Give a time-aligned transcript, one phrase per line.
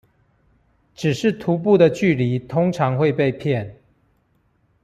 [0.95, 3.71] 只是徒步的距離通常會被騙